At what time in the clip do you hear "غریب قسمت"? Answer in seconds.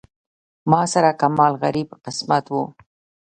1.63-2.45